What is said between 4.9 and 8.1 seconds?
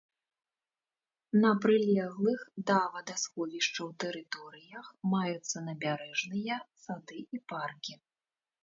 маюцца набярэжныя, сады і паркі.